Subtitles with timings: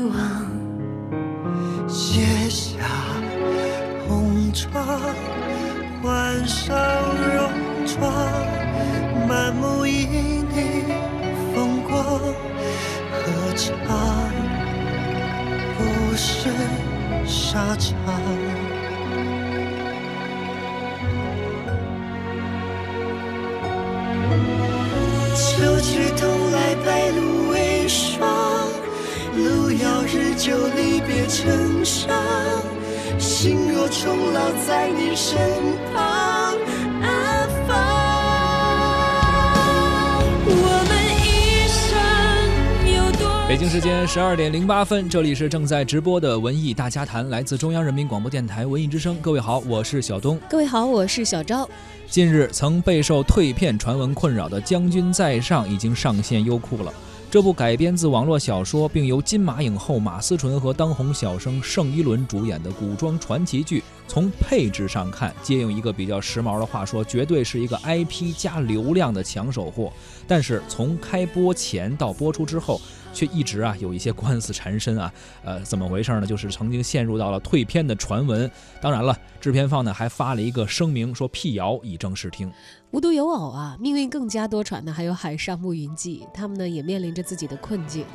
[0.00, 0.16] 虚妄。
[1.86, 2.78] 卸下
[4.08, 4.82] 红妆，
[6.02, 6.74] 换上
[7.36, 7.52] 戎
[7.84, 8.10] 装，
[9.28, 10.86] 满目旖旎
[11.54, 12.18] 风光，
[13.12, 13.68] 何尝
[15.76, 16.48] 不是
[17.26, 17.94] 沙场？
[25.34, 27.09] 秋去冬来，白
[30.40, 32.10] 遥日久，离别成伤。
[33.18, 35.38] 心若终老在你身
[35.92, 36.56] 旁，
[37.02, 37.76] 安放。
[40.46, 41.90] 我们一生
[42.94, 49.16] 有多北京时间十二点零八分，这里是正在直播的文艺大家谈，来自中央人民广播电台文艺之声。
[49.20, 50.40] 各位好，我是小东。
[50.48, 51.68] 各位好，我是小昭。
[52.08, 56.92] 近日曾备受退片传闻困扰的《将军在上》已经上线优酷了。
[57.30, 69.92] 这部改编自网络小说，并由金马影后马思纯和当红小生盛一伦主演的古装传奇剧，从配置上看，借用一个比较时髦的话说，绝对是一个 IP 加流量的抢手货。
[70.26, 72.80] 但是从开播前到播出之后，
[73.12, 75.12] 却一直啊有一些官司缠身啊，
[75.44, 76.26] 呃，怎么回事呢？
[76.26, 78.50] 就是曾经陷入到了退片的传闻。
[78.80, 82.50] 当然了，制片方呢还发了一个声明，说辟谣以正视听。
[82.90, 88.02] 无独有偶啊，命运更加多舛的还有《海上牧云记》，他们呢也面临着自己的困境。《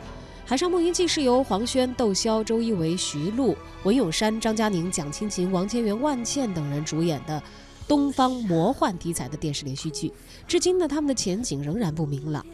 [0.46, 7.42] 海上牧云记》是由黄轩、窦骁、周一围、徐璐、文咏珊、张嘉宁、蒋勤勤、王千源、万茜等人主演的
[7.88, 10.12] 东方魔幻题材的电视连续剧，
[10.48, 12.46] 至今呢他们的前景仍然不明朗。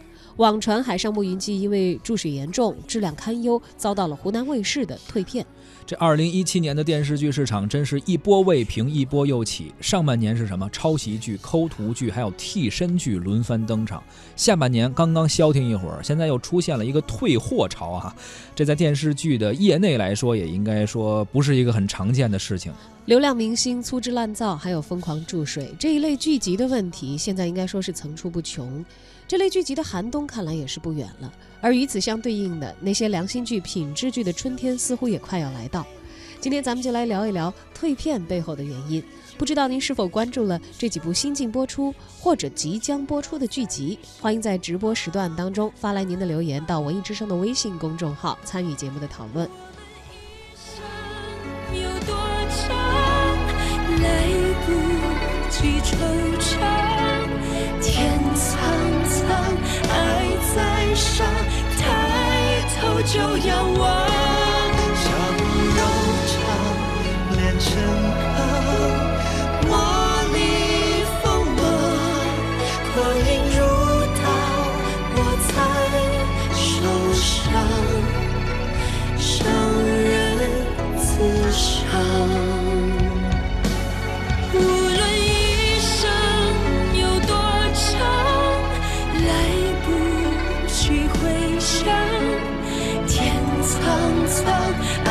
[0.42, 5.46] 网传《海上牧云记》因为注水严重、质量堪忧，遭到了湖南卫视的退片。
[5.86, 9.72] 这二零一七年的电视剧市场真是一波未平，一波又起。
[9.80, 10.68] 上半年是什么？
[10.72, 14.04] 抄袭剧、抠图剧，还有替身剧轮番登场。
[14.36, 18.16] 下半年刚刚消停一会儿，现在又出现了一个退货潮啊！
[18.56, 22.74] 这在电视剧的业内来说，也应该说不是一个很常见的事情。
[23.06, 28.86] 流量明星粗制滥造，还有疯狂注水这一类剧集的问题，现在应该说是层出不穷。
[29.28, 35.86] 这类剧集的寒冬看来也是不远了，而与此相对应的那些良心剧、品质剧的春天似乎也快要来到。
[36.40, 39.04] 今天咱们就来聊一聊退片背后的原因。
[39.38, 43.98] 不知道您是否关注了这几部新近播出或者即将播出的剧集？
[44.20, 49.50] 欢迎在直播时段当中发来您的留言到文艺之声的微信公众号，参与节目的讨论。
[51.74, 52.16] 有多
[63.12, 63.82] 就仰望。
[64.96, 65.06] 像
[65.76, 65.80] 柔
[66.32, 66.34] 肠
[67.36, 67.68] 炼成
[68.36, 68.40] 钢，
[69.68, 69.70] 磨
[70.32, 70.36] 砺
[71.22, 71.24] 锋
[71.58, 71.60] 芒，
[72.96, 73.60] 光阴如
[74.16, 74.24] 刀，
[75.18, 75.54] 我在
[76.56, 76.80] 手
[77.12, 77.52] 上，
[79.20, 79.30] 伤
[79.92, 80.10] 人
[80.96, 81.04] 自
[81.52, 81.70] 伤。
[84.54, 85.28] 无论一
[85.82, 86.00] 生
[86.96, 87.30] 有多
[87.76, 87.92] 长，
[89.28, 89.30] 来
[89.84, 89.86] 不
[90.70, 90.80] 及
[91.20, 91.20] 回
[91.60, 91.92] 想。
[93.82, 95.11] 苍苍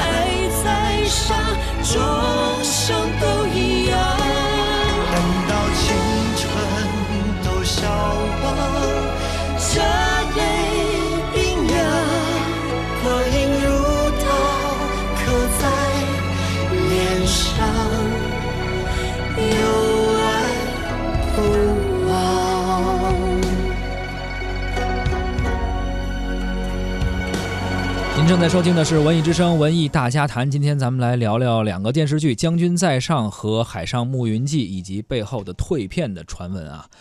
[28.30, 36.86] 正在收听的是《文艺之声·文艺大家谈》，今天咱们来聊聊两个电视剧《将军在上》和《海上牧云记》，以及背后的退片的传闻啊。《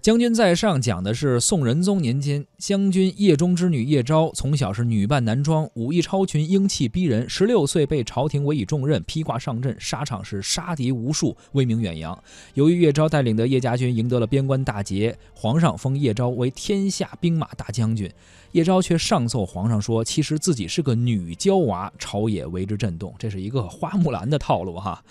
[0.00, 7.28] 将军在上》讲的是宋仁宗年间，将军叶中之女叶昭从小是女扮男装，武艺超群，英气逼人。
[7.28, 12.18] 十六岁被朝廷委以重任，披挂上阵，沙场是杀敌无数，威名远扬。
[12.54, 18.10] 由于叶昭带领的叶家军赢得了边关大捷，皇上封叶昭为天下兵马大将军。
[18.52, 23.14] 叶昭却上奏皇上说，其实自己是个女娇娃，朝野为之震动。
[23.18, 25.02] 这是一个花木兰的套路哈。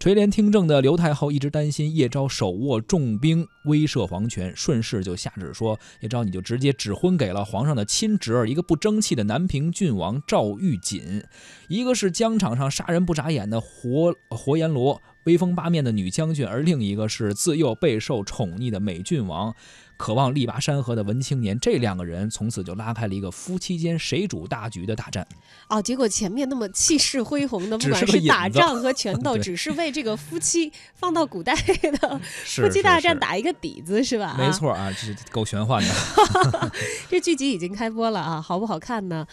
[0.00, 11.22] 垂帘听政的刘太后一直担心叶昭手握重兵威慑皇权，顺势就下旨说：“叶昭，你就直接指婚给了皇上的亲侄儿，一个不争气的南平郡王赵玉锦，
[11.68, 19.54] 一个是疆场上杀人不眨眼的活活阎罗威风八面的女将军，而另一个是自幼备受宠溺的美郡王，
[19.96, 21.58] 渴望力拔山河的文青年。
[21.58, 25.26] 这两个人从此就拉开了一个夫妻间谁主大局的大战。
[25.68, 34.34] 哦，结果前面那么气势恢宏的， 不管是打仗和拳头，只是为这个夫妻放到古代的 夫妻大战打一个底子，是吧？
[34.38, 34.50] 没。
[34.50, 36.72] 错啊，这是够玄幻的。
[37.08, 39.26] 这剧集已经开播了啊，好不好看呢？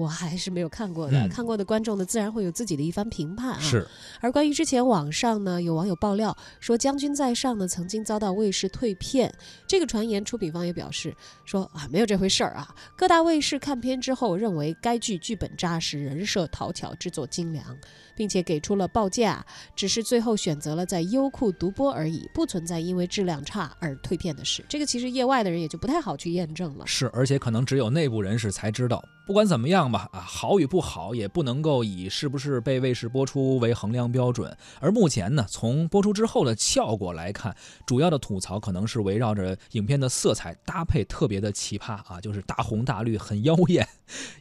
[0.00, 3.60] 我还是没有看过的，嗯看过的观众呢，自然会有自己的一番评判啊。
[3.60, 3.86] 是，
[4.20, 9.32] 而关于之前网上呢有网友爆料说《将军在上》呢曾经遭到卫视退片，
[9.66, 11.14] 这个传言出品方也表示
[11.44, 12.74] 说啊没有这回事儿啊。
[12.96, 17.76] 各大卫视看片之后认为该剧剧本扎实，人设讨巧，制作精良，
[18.16, 19.44] 并且给出了报价，
[19.76, 24.64] 只是最后选择了在优酷独播而已，不存在因为质量差而退片的事。
[24.68, 26.86] 这个其实业外的人也就不太好去验证了。
[26.86, 29.02] 是，而且可能只有内部人士才知道。
[29.26, 34.56] 不管怎么样吧，啊，好与不好也不能够以是不是被卫视播出为衡量标准。
[34.80, 37.54] 而目前呢，从播出之后的效果来看，
[37.86, 43.86] 主要的吐槽可能是围绕着影片的色彩搭配特别的奇葩啊，就是大红大绿，很妖艳，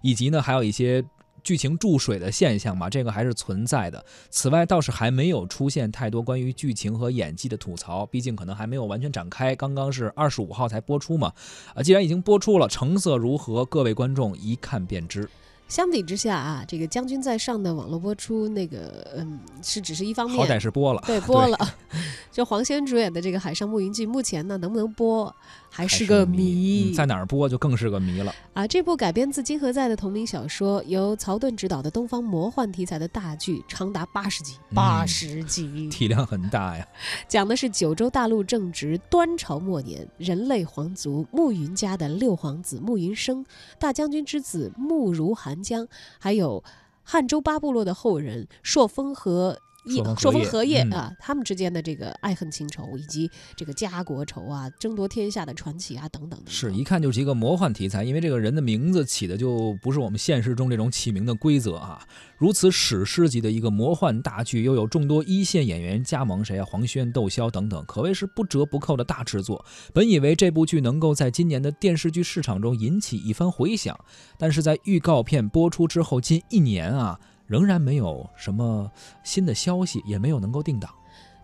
[0.02, 1.04] 以及呢还有一些。
[1.50, 4.06] 剧情注水的现象嘛，这个还是存在的。
[4.30, 9.56] 此外，倒是还没有出现太多关于剧情和演技的吐槽，毕竟可能还没有完全展开。
[9.56, 11.34] 刚刚是二十五号才播出嘛，
[11.74, 15.28] 啊，既然已经播出了，成色如何，各位观众一看便知。
[15.70, 21.58] 相比之下啊，这个《将军在上》的网络播出，那个嗯，是只是一方面，好歹是播了，对 播了。
[22.32, 25.34] 就黄轩主演的这个《海上牧云记》，目前呢能不能播
[25.70, 26.92] 还是个谜。
[26.92, 28.34] 嗯在哪儿播就更是个谜了。
[28.54, 36.86] 啊，这部改编自金河在的同名小说，由曹盾执导的东方魔幻题材的大剧，长达八十集，嗯八十集，体量很大呀。
[37.30, 43.46] 讲的是九州大陆正值端朝末年，人类皇族慕云家的六皇子慕云生、
[43.78, 45.88] 大将军之子慕如寒江，
[46.20, 46.64] 还有
[47.04, 62.06] 汉州八部落的后人朔风和朔风荷叶嗯荷叶啊，他们之间的这个爱恨情仇，以及这个家国仇啊、争夺天下的传奇啊等等等等是一看就是一个魔幻题材，因为这个人的名字起的就不是我们现实中这种起名的规则啊。
[62.38, 66.66] 如此史诗级的一个魔幻大剧，又有众多一线演员加盟，谁啊？
[66.66, 69.66] 黄轩、窦骁等等，可谓是不折不扣的大制作。
[69.94, 73.98] 本以为这部剧能够在今年的电视剧市场中引起一番回响，
[74.38, 78.90] 但是在预告片播出之后近一年啊，仍然没有什么
[79.24, 80.90] 新的消息，也没有能够定档。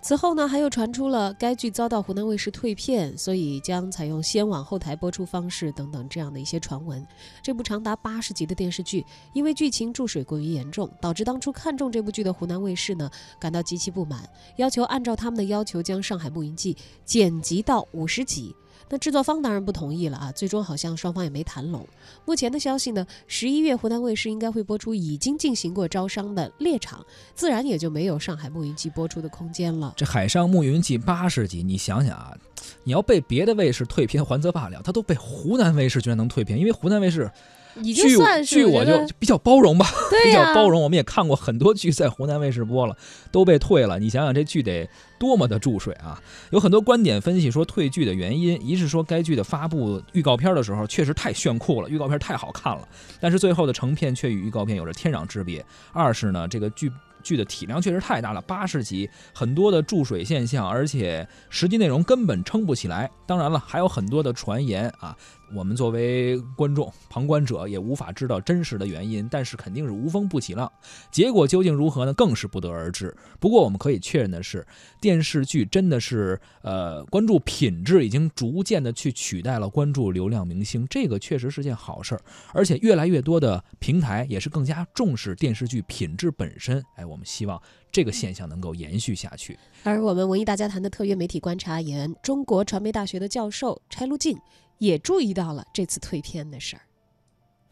[0.01, 7.03] 此后呢，还又传出了该剧遭到湖南卫视退片，所以将采用先往后台播出方式等等这样的一些传闻。
[7.41, 9.03] 这部长达八十集的电视剧，
[9.33, 13.09] 因为剧情注水过于严重，导致当初看中这部剧的湖南卫视呢
[13.39, 16.73] 感到极其不满，要求按照他们的要求将《上海牧云记》
[17.03, 18.55] 剪辑到五十集。
[18.89, 21.87] 那制作方当然不同意了啊，最终好像双方也没谈拢。
[22.25, 26.99] 目前的消息呢，十一月湖南卫视应该会播出已经进行过招商的《猎场》，
[27.33, 29.93] 自然也就没有《上海牧云记》播出的空间了。
[29.97, 32.33] 这《海上牧云记》八十集，你想想啊，
[32.83, 37.31] 你要被别的卫视退片还则罢了，它都被湖南卫视居然能退片，因为湖南卫视
[37.81, 39.85] 已经据算是据我就比较包容吧，
[40.23, 40.81] 比较包容。
[40.81, 42.95] 我们也看过很多剧在湖南卫视播了，
[43.31, 43.99] 都被退了。
[43.99, 44.89] 你想想这剧得
[45.19, 46.21] 多么的注水啊！
[46.51, 52.87] 有很多观点分析说退剧的原因，一是说该剧的发布预告片的时候确实太炫酷了，预告片太好看了，
[53.19, 56.91] 但是最后的成片却与预告片有着天壤之别；二是呢这个剧。
[57.23, 63.09] 剧的体量确实太大了，八十集，很多的注水现象，而且实际内容根本撑不起来。
[63.25, 65.17] 当然了，还有很多的传言啊，
[65.55, 70.69] 我们作为观众、旁观者也无法知道真实的原因，但是肯定是无风不起浪。
[71.09, 72.13] 结果究竟如何呢？
[72.13, 73.15] 更是不得而知。
[73.39, 74.67] 不过我们可以确认的是，
[74.99, 82.21] 电视剧真的是呃关注品质已经逐渐的去取代了关注流量明星，这个确实是件好事儿。
[82.53, 86.83] 而且越来越多的平台也是更加重视电视剧品质本身。
[86.95, 89.57] 哎，我们希望这个现象能够延续下去。
[89.83, 94.37] 而我们文艺大家谈的特约媒体观察员、中国传媒大学的教授柴路静
[94.77, 96.81] 也注意到了这次退片的事儿。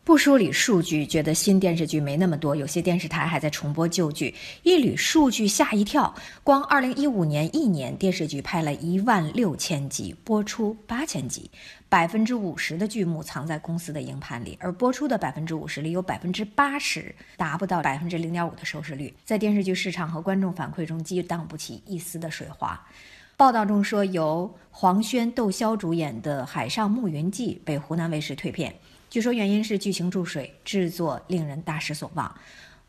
[0.06, 4.36] 不梳理数据，觉得新电视剧没那么多，有些电视台还在重播旧剧。
[4.62, 11.50] 一捋数据，吓一跳，光2015年一年电视剧拍了一万六千集，播出八千集，
[11.88, 22.86] 百分之五十的剧目藏在公司的硬盘里，而播出的百分之五十里有百分之八十达不到百分之零点五的收视率，在电视剧市场和观众反馈中激荡不起一丝的水花。
[23.36, 28.74] 报道中说，由黄轩、窦骁主演的《海上牧云记》被湖南卫视退片。
[29.10, 32.34] 据说原因是剧情注水，制作令人大失所望。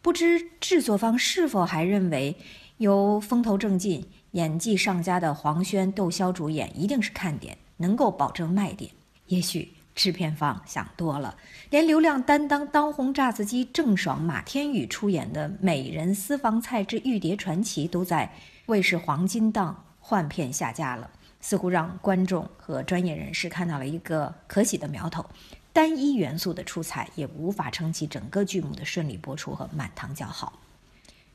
[0.03, 2.37] 不知制作方是否还认为
[2.77, 8.91] 由风头正劲、演技上佳的黄轩、窦骁主演一定是看点，能够保证卖点？
[9.29, 11.35] 也许制片方想多了，
[11.71, 18.31] 连流量担当当红炸子鸡郑爽、马天宇出演的《美人私房菜之玉蝶传奇》都在
[18.67, 21.09] 卫视黄金档换片下架了，
[21.41, 25.25] 似乎让观众和专业人士看到了一个可喜的苗头。
[25.73, 30.61] 单一元素的出彩也无法撑起整个剧目的顺利播出和满堂叫好。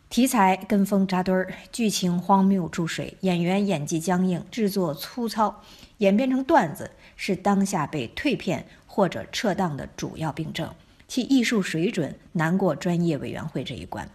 [0.08, 5.64] 题材跟风扎堆儿，剧情荒谬注水，演员演技僵硬，制作粗糙，
[5.98, 10.72] 演变成段子，是当下被退片或者撤档的主要病症。
[11.08, 14.08] 其艺术水准难过专业委员会这一关。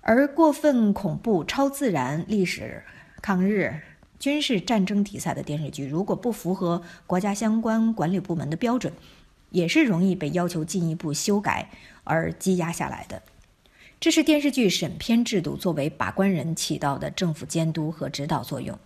[0.00, 2.82] 而过分恐怖、超自然、历史、
[3.22, 3.80] 抗日、
[4.20, 8.92] 军事战争题材的电视剧，如果不符合国家相关管理部门的标准，
[9.48, 11.70] 也是容易被要求进一步修改
[12.04, 13.22] 而积压下来的。
[13.98, 18.78] 这是电视剧审片制度作为把关人起到的政府监督和指导作用。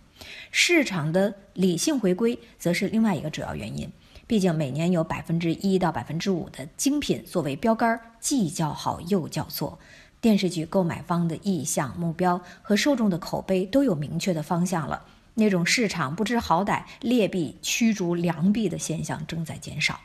[0.51, 3.91] 市场的理性回归则是另外一个主要原因。
[4.25, 9.77] 毕竟每年有百分之一到百分之五的精品作为标杆，既叫好又叫座。
[10.21, 15.05] 电视剧购买方的意向、目标和受众的口碑都有明确的方向了。
[15.35, 20.01] 那种市场不知好歹、劣币驱逐良币的现象正在减少。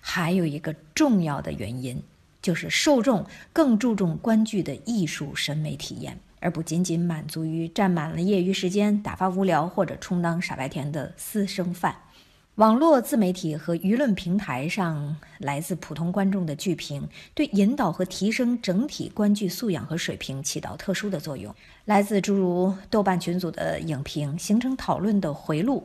[0.00, 2.02] 还有一个重要的原因，
[2.40, 11.96] 就是受众更注重观剧的艺术审美体验，而不仅仅满足于占满了业余时间、打发无聊或者充当傻白甜的私生饭。
[12.56, 21.52] 网络自媒体和舆论平台上来自普通观众的剧评，对引导和提升整体观剧素养和水平起到特殊的作用。
[21.86, 25.84] 来自诸如豆瓣群组的影评，形成讨论的回路，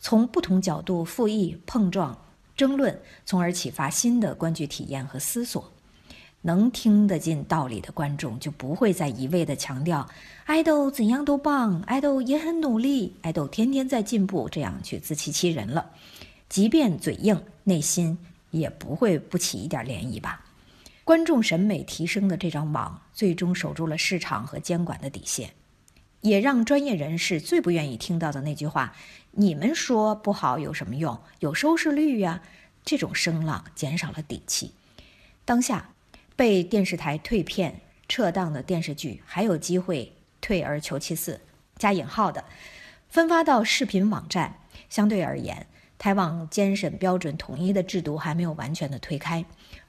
[0.00, 2.16] 从不同角度复议碰撞。
[2.56, 5.70] 争论，从而启发新的观剧体验和思索。
[6.46, 10.08] 能听得进道理的观众，就不会再一味地强调
[10.44, 15.90] 爱豆怎样都棒，爱豆也很努力，爱豆天天在进步，这样去自欺欺人了。
[16.48, 18.16] 即便嘴硬，内心
[18.52, 20.44] 也不会不起一点涟漪吧？
[21.02, 25.50] 观众审美提升的这张网，最终守住了市场和监管的底线，
[26.20, 28.94] 也让专业人士最不愿意听到的那句话。
[29.32, 31.18] 你们说不好有什么用？
[31.40, 32.40] 有收视率呀！
[32.84, 34.70] 这种声浪减少了底气。
[35.44, 35.90] 当下
[36.36, 41.40] 被电视台退片撤档的电视剧，还有机会退而求其次
[41.76, 42.44] （加引号的）
[43.08, 44.60] 分发到视频网站。
[44.88, 45.66] 相对而言，
[45.98, 49.44] 台网监审标准统一的制度还没有完全的推开，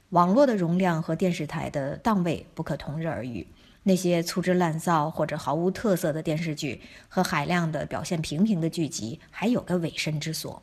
[0.08, 3.46] 网络的容量和电视台的档位不可同日而语。
[3.84, 10.62] 那些粗制滥造或者毫无特色的电视剧和海量的表现平平的剧集，还有个委身之所。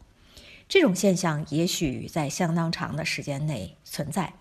[0.68, 4.34] 这种现象也许在相当长的时间内存在，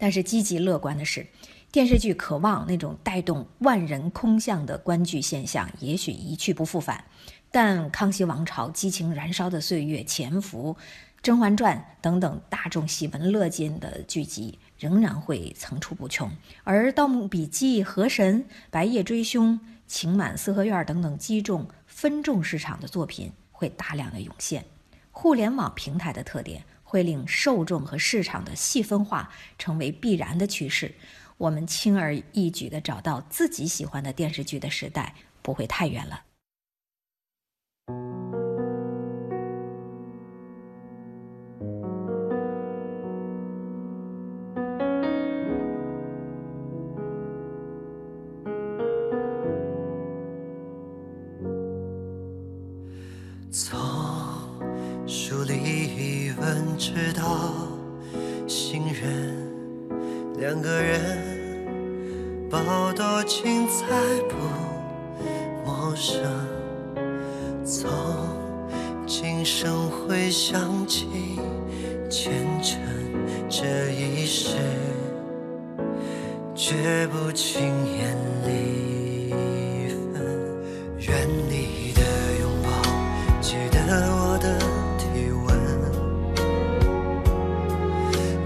[0.00, 1.24] 但是积极乐观的是，
[1.70, 7.04] 电视剧渴望那种带动万人空巷的观剧现象，也许一去不复返。
[7.52, 10.74] 但康熙王朝激情燃烧的岁月、潜伏、
[11.22, 14.58] 《甄嬛传》等等大众喜闻乐见的剧集。
[14.78, 16.32] 仍然会层出不穷，
[16.64, 19.52] 而《盗墓笔记》《河神》《白夜追凶》
[19.86, 24.64] 《情满四合院》等等击中分众市场的作品会大量的涌现。
[25.10, 30.92] 互联网平台的特点会令受众和市场的细分化成为必然的趋势。
[31.38, 36.24] 我们轻而易举地找到自己喜欢的电视剧的时代不会太远了。
[73.52, 74.54] 这一世，
[76.54, 77.60] 绝不轻
[77.98, 78.16] 言
[78.46, 79.34] 离
[80.14, 80.22] 分。
[81.00, 82.00] 愿你的
[82.40, 82.70] 拥抱
[83.40, 83.76] 记得
[84.14, 84.56] 我的
[84.96, 85.48] 体温。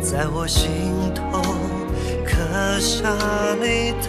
[0.01, 1.23] 在我心头
[2.25, 3.15] 刻下
[3.61, 3.93] 你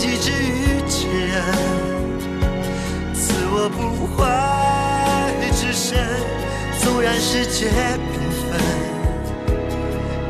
[0.00, 1.44] 己之于知人。
[3.52, 4.18] 我不坏
[5.52, 5.98] 之身，
[6.80, 7.68] 纵然世界缤
[8.40, 8.58] 纷，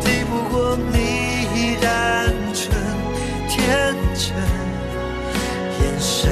[0.00, 2.75] 敌不过你单纯
[3.49, 4.35] 天真
[5.79, 6.29] 眼神。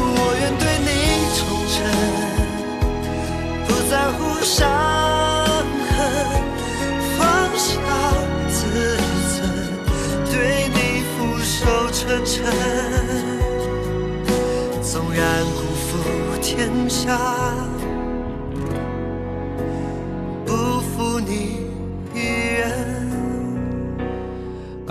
[0.00, 0.90] 我愿对你
[1.38, 1.78] 忠诚，
[3.68, 4.58] 不在乎伤
[12.32, 12.42] 尘，
[14.80, 15.98] 纵然辜负
[16.40, 17.18] 天下，
[20.46, 21.61] 不负你。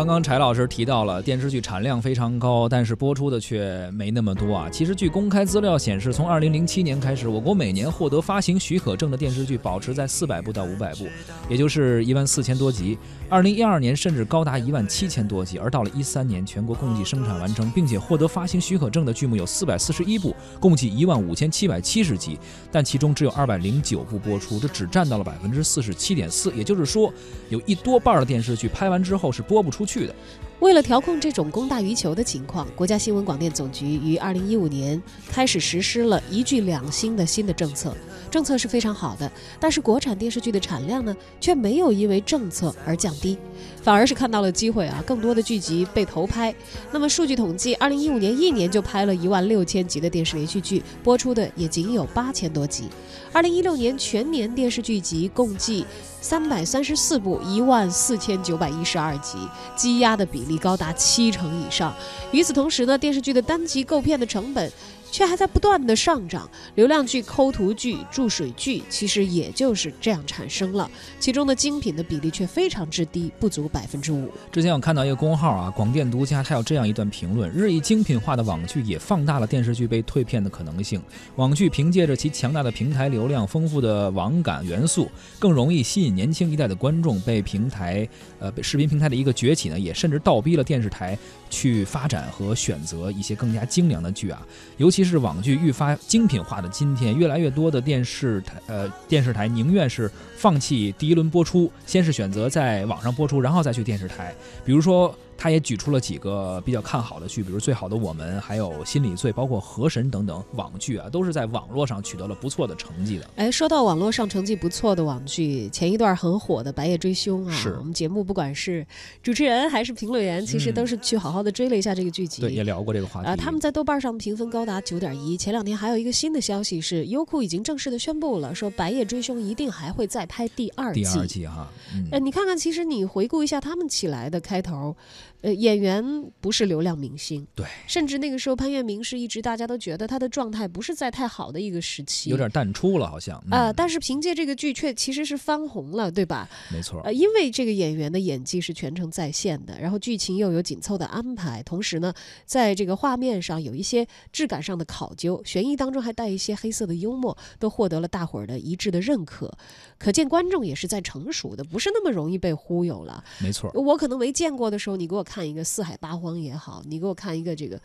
[0.02, 4.68] 刚刚柴老师提到了电视剧产量非常高，但是播出的却没那么多啊。
[4.68, 11.08] 其实，据公开资料显示，从2007年开始，我国每年获得发行许可证的电视剧保持在400部到500部，
[11.48, 12.98] 也就是一万四千多集。
[13.30, 22.40] 2012年甚至高达一万七千多集，而到了13年，全国共计生产完成并且获得发行许可证的剧目有441部，共计一万五千七百七十集，
[22.72, 26.52] 但其中只有209部播出，这只占到了百分之四十七点四。
[26.56, 27.14] 也就是说，
[27.50, 29.86] 有一多半的电视剧拍完之后是播不出。
[29.91, 30.16] 去去的。
[30.60, 37.98] 为了调控这种供大于求的情况，国家新闻广电总局于二零一五年开始实施了一剧两星的新的政策。
[38.30, 39.30] 政策是非常好的，
[39.60, 43.36] 但是国产电视剧的产量呢，却没有因为政策而降低，
[43.82, 46.54] 反而是看到了机会啊，更多的剧集被投拍。
[46.92, 52.88] 那么数据统计，二零一五年一年就拍了一万六千集的电视连续剧，播出的也仅有八千多集。
[53.34, 55.86] 二零一六年全年电视剧集共计
[56.22, 59.40] 三百三十四部，一万四千九百一十二集，
[59.76, 61.92] 积压的比例高达七成以上。
[62.32, 64.72] 与此同时呢，电视剧的单集购片的成本。
[65.12, 70.90] 却还在不断的上涨，流量剧、抠图剧、注水剧，其实也就是这样产生了。
[71.20, 74.30] 其中的精品的比例却非常之低，不足百分之五。
[74.52, 81.00] 之前我看到一个公号啊，广电独家，它有这样一段评论：日益精品化的网剧也放大了电视剧被退片的可能性。
[81.36, 87.12] 网剧凭借着其强大的平台流量、丰富的网感元素，更容易吸引年轻一代的观众。
[87.22, 88.08] 被平台，
[88.40, 91.16] 呃，视频平台的一个崛起呢，也甚至倒逼了电视台
[91.52, 94.42] 去发展和选择一些更加精良的剧啊，
[94.78, 95.02] 尤其。
[95.12, 104.34] 是网剧愈发精品化的今天，越来越多的电视台呃电视台宁愿是放弃第一轮播出，先是选择在网上播出，然后再去电视台，
[104.64, 105.14] 比如说。
[105.42, 113.28] 他也举出了几个比较看好的剧，比如《最好的我们》，还有《心理罪》，包括《河神》等等网剧啊，都是在网络上取得了不错的成绩的。
[113.38, 118.86] 哎，说到网络上成绩不错的网剧，前一段很火的《白夜追凶》啊，是我们节目不管是
[119.24, 122.44] 主持人还是评论员，其实都是去好好的追了一下这个剧集。
[122.44, 123.28] 对，也聊过这个话题。
[123.28, 125.36] 啊，他们在豆瓣上评分高达九点一。
[125.36, 131.02] 前两天还有一个新的消息是，优酷已经正式的宣布了，说《白夜追凶》一定还会再拍第二季。
[131.02, 131.68] 第二季哈，
[132.12, 134.96] 呃，你看看，其实你回顾一下他们起来的开头，
[135.42, 136.32] 呃，演员。
[136.42, 143.72] 不是流量明星，对，甚至那个时候潘粤明是一直大家都觉得他的状态不是在太好的一个时期，有点淡出了，好像啊。
[143.72, 146.50] 但是凭借这个剧却其实是翻红了，对吧？
[146.72, 152.12] 没错，呃，因为这个演员的演技是全程在线的，然后剧情又有紧凑的安排，同时呢，
[152.44, 159.52] 在这个画面上有一些质感上的考究，悬疑当中还带一些黑色的幽默，都获得了大伙儿的一致的认可。
[160.00, 163.24] 可见观众也是在成熟的，不是那么容易被忽悠了。
[163.40, 165.96] 没错，我可能没见过的时候，你给我看一个四海。
[166.02, 167.80] 八荒也好，你给我看一个这个，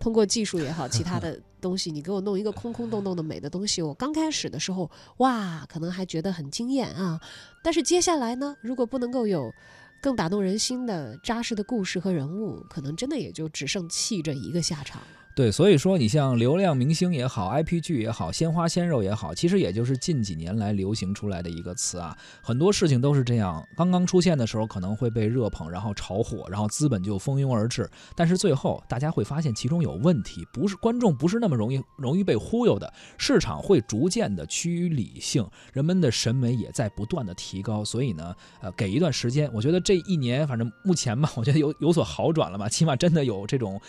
[0.00, 3.82] 通过技术也好，其他的东西，你给我弄一个空空洞洞的美的东西。
[3.82, 7.20] 我刚开始的时候，哇，可能还觉得很惊艳啊。
[7.62, 9.52] 但是接下来呢，如果不能够有
[10.00, 15.02] 更打动人心的扎实的故事和人物，可能真的也就只剩气这一个下场。
[15.38, 22.18] 对，所以说你像流量明星也好，IP 剧也好，鲜花鲜肉也好，其实也就是近几年来流行出来的一个词啊。
[22.42, 27.88] 很多事情都是这样，刚刚出现的时候可能会被热捧，然后炒火，然后资本就蜂拥而至。
[28.16, 37.84] 但是最后大家会发现其中有问题，不是观众不是那么容易容易被忽悠的，市场会逐渐的趋于理性，人们的审美也在不断的提高。
[37.84, 43.80] 所以呢，呃，给一段时间，我觉得这一年反正目前吧，我觉得有有所好转了吧，起码真的有这种。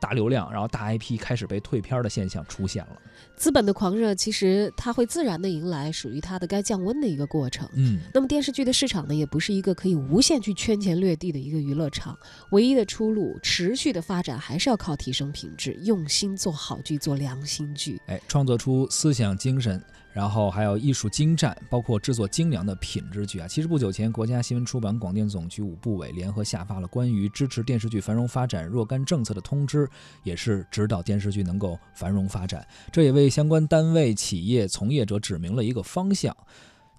[0.00, 2.96] 大流量，然后大 IP 开始被退片的现象出现了。
[3.36, 7.68] 资本的狂热，其实它会自然的迎来属于它的该降温的一个过程。
[7.74, 12.18] 嗯，那么电视剧的市场呢，也不是一个可以无限去圈钱掠地的一个娱乐场。
[12.50, 18.00] 唯一的出路，持续的发展，还是要靠提升品质，用心做好剧，做良心剧。
[18.06, 19.82] 哎，创作出思想精神。
[20.12, 23.46] 然后还有艺术精湛，包括制作精良的品质剧啊。
[23.46, 29.88] 其实不久前，国家新闻出版广电总局五部委联合下发了关于支持电视剧繁荣发展若干政策的通知，
[30.22, 32.66] 也是指导电视剧能够繁荣发展。
[32.90, 36.36] 这也为相关单位、企业从业者指明了一个方向。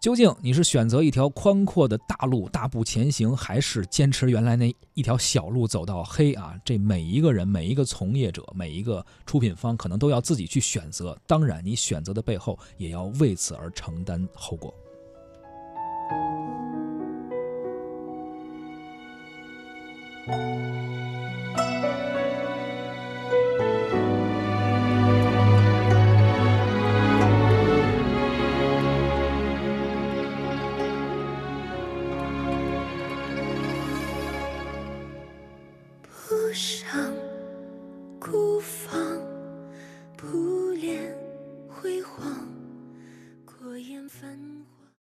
[0.02, 6.60] 究竟你是选择一条宽阔的大路大步前行，还是坚持原来那一条小路走到黑啊？
[6.66, 11.16] 这每一个人、每一个从业者、每一个出品方，可能都要自己去选择。
[11.28, 14.74] 当然，你选择的背后也要为此而承担后果。